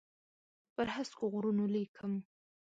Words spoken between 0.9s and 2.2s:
هسکو غرونو لیکم